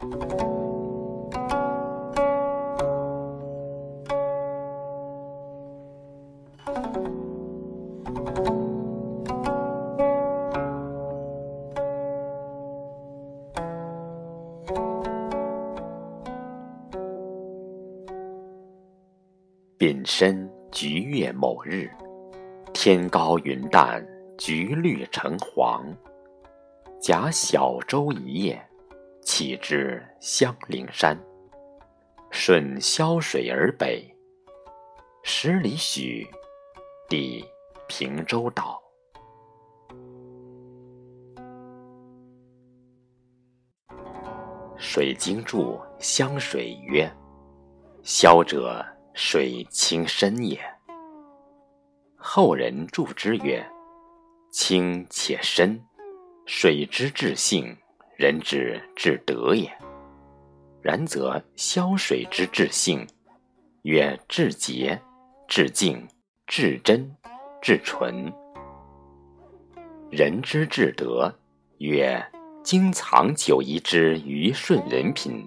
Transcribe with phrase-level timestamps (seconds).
[0.00, 0.08] 丙
[20.06, 21.90] 申菊月某日，
[22.72, 24.02] 天高云淡，
[24.38, 25.84] 菊绿橙黄。
[27.00, 28.58] 驾小舟一叶，
[29.22, 31.18] 弃之香陵山。
[32.30, 34.08] 顺潇水而北，
[35.22, 36.26] 十里许，
[37.08, 37.44] 抵
[37.88, 38.80] 平洲岛。
[44.76, 47.10] 水经注湘水曰
[48.04, 50.58] ：“潇者。”水清深也。
[52.16, 53.62] 后人注之曰
[54.50, 55.84] ：“清且深，
[56.46, 57.76] 水之至性，
[58.20, 59.66] 人之至德也。
[60.82, 63.06] 然则潇水之至性，
[63.84, 65.00] 曰至洁、
[65.48, 66.06] 至净、
[66.46, 67.10] 至真、
[67.62, 68.30] 至纯；
[70.10, 71.34] 人之至德，
[71.78, 72.22] 曰
[72.62, 75.42] 经藏久宜之于顺人品。”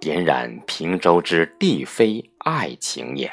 [0.00, 3.30] 点染平洲之帝妃爱情也。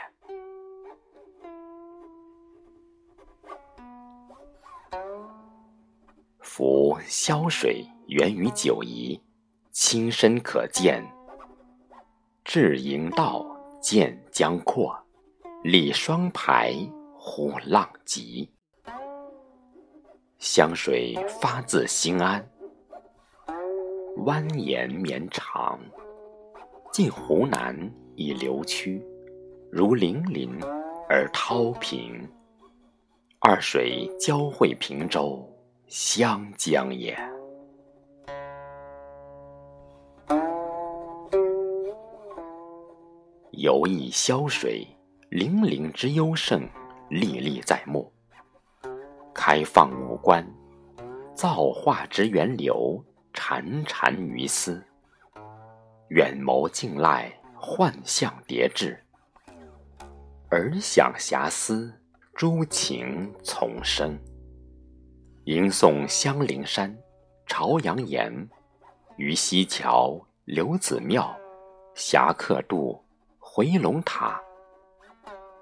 [7.08, 9.20] 潇水源于九夷，
[9.72, 11.04] 清深可见。
[12.44, 13.46] 至营道
[13.82, 14.98] 见江阔，
[15.64, 16.74] 立双排
[17.14, 18.50] 呼浪急。
[20.40, 22.48] 湘水发自兴安，
[24.18, 25.80] 蜿蜒绵长。
[26.92, 27.76] 近湖南
[28.16, 29.06] 以流曲，
[29.72, 30.50] 如粼粼
[31.10, 32.28] 而涛平。
[33.40, 35.48] 二水交汇平洲，
[35.88, 37.18] 湘江也。
[43.52, 44.86] 游弋潇水，
[45.32, 46.68] 粼粼之幽胜，
[47.10, 48.12] 历历在目。
[49.34, 50.46] 开放五官，
[51.34, 53.02] 造化之源流，
[53.34, 54.84] 潺潺于斯。
[56.10, 58.94] 远谋近赖，幻象叠至；
[60.52, 61.94] 耳想遐思，
[62.34, 64.20] 诸情丛生。
[65.48, 66.94] 吟诵香陵山、
[67.46, 68.50] 朝阳岩、
[69.16, 71.34] 鱼溪桥、刘子庙、
[71.96, 73.02] 侠客渡、
[73.40, 74.42] 回龙塔，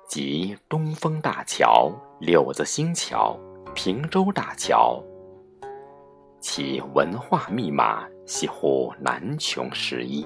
[0.10, 3.38] 及东风大桥、柳子新桥、
[3.76, 5.00] 平洲大桥，
[6.40, 10.26] 其文化密码，几乎难穷十一。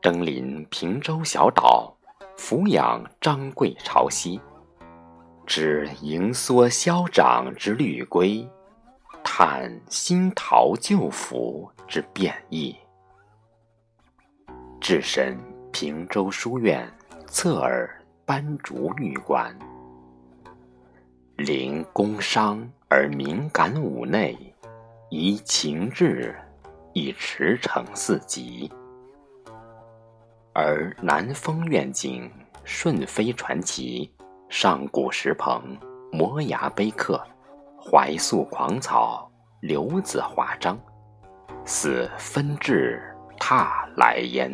[0.00, 1.92] 登临平洲小岛，
[2.36, 4.40] 俯仰张桂潮汐，
[5.48, 8.46] 知盈缩消长之律规，
[9.24, 12.76] 叹新桃旧符之变异。
[14.78, 15.38] 置身
[15.72, 16.86] 平州书院，
[17.26, 19.58] 侧耳斑竹玉馆，
[21.36, 24.36] 临宫商而敏感五内，
[25.08, 26.36] 宜情志，
[26.92, 28.70] 以驰骋四极。
[30.52, 32.30] 而南风愿景、
[32.64, 34.12] 顺飞传奇、
[34.48, 35.76] 上古石棚、
[36.10, 37.22] 摩崖碑刻、
[37.78, 40.78] 怀素狂草、刘子华章，
[41.66, 43.02] 似分至
[43.38, 44.52] 踏来言。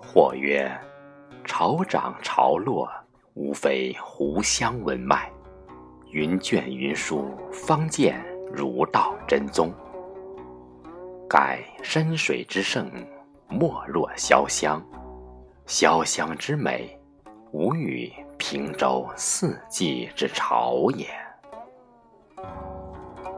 [0.00, 0.74] 或曰：
[1.44, 2.90] 潮涨潮落，
[3.34, 5.30] 无非湖湘文脉。
[6.10, 9.72] 云卷云舒，方见儒道真宗。
[11.28, 12.90] 盖山水之盛，
[13.48, 14.80] 莫若潇湘；
[15.66, 16.98] 潇湘之美，
[17.52, 21.06] 无与平洲四季之潮也。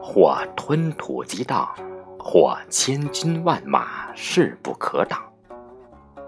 [0.01, 1.67] 或吞吐激荡，
[2.19, 5.19] 或千军万马势不可挡；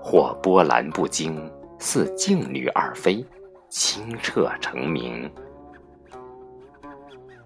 [0.01, 3.25] 或波澜不惊，似静女二飞，
[3.69, 5.31] 清澈澄明。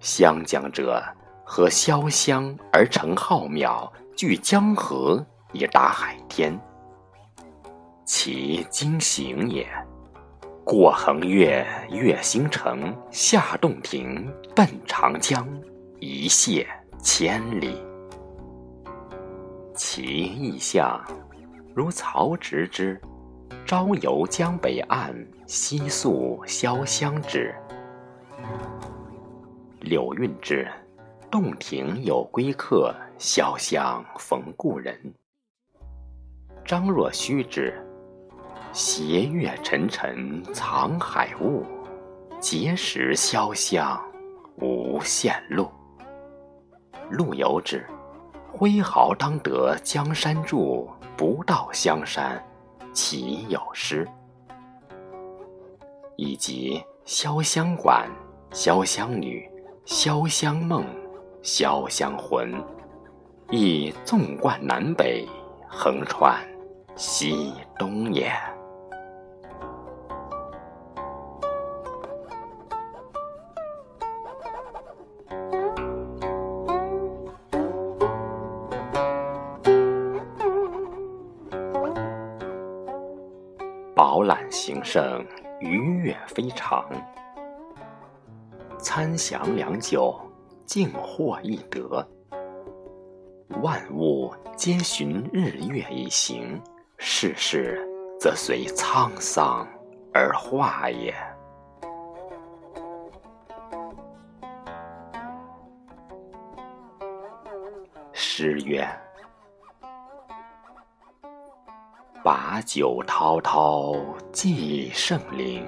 [0.00, 1.02] 湘江者，
[1.48, 6.58] 和潇湘而成浩渺，聚江河以达海天。
[8.04, 9.64] 其经行也，
[10.64, 15.48] 过衡岳，越星城，下洞庭，奔长江，
[16.00, 16.66] 一泻
[17.00, 17.80] 千里。
[19.72, 21.00] 其意象，
[21.74, 23.00] 如曹植之
[23.64, 25.14] “朝游江北岸，
[25.46, 27.54] 夕宿潇湘之”。
[29.80, 30.68] 柳韵之
[31.30, 34.98] “洞庭有归客，潇湘逢故人”。
[36.64, 37.74] 张若虚之
[38.72, 41.64] 斜月沉沉藏海雾，
[42.40, 44.00] 碣石潇湘
[44.56, 45.68] 无限路。
[47.10, 47.86] 陆游指：
[48.52, 52.42] 挥毫当得江山住，不到香山
[52.92, 54.06] 岂有诗？
[56.16, 58.10] 以及潇湘馆、
[58.50, 59.48] 潇湘女、
[59.84, 60.84] 潇湘梦、
[61.46, 62.60] 潇湘魂，
[63.50, 65.24] 亦纵贯南北，
[65.68, 66.34] 横穿
[66.96, 68.32] 西东也。
[83.94, 85.24] 饱览形胜，
[85.60, 86.84] 愉悦非常。
[88.78, 90.18] 参详良久，
[90.66, 92.06] 竟获一得。
[93.62, 96.60] 万物皆循日月以行，
[96.98, 97.80] 世事
[98.20, 99.66] 则随沧桑
[100.12, 101.14] 而化也。
[108.12, 108.86] 诗曰。
[112.24, 113.94] 把酒滔滔
[114.32, 115.64] 寄圣灵，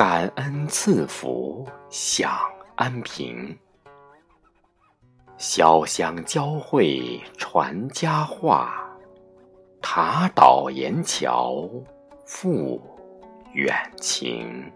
[0.00, 2.32] 感恩赐福享
[2.74, 3.54] 安平。
[5.36, 8.82] 潇湘交汇传佳话，
[9.82, 11.68] 塔倒岩桥
[12.24, 12.80] 复
[13.52, 14.72] 远情。